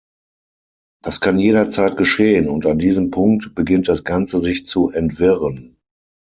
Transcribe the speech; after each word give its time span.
Das 1.03 1.21
kann 1.21 1.37
jederzeit 1.37 1.95
geschehen 1.95 2.49
und 2.49 2.65
an 2.65 2.79
diesem 2.79 3.11
Punkt 3.11 3.53
beginnt 3.53 3.87
das 3.87 4.03
Ganze 4.03 4.39
sich 4.39 4.65
zu 4.65 4.89
entwirren. 4.89 5.77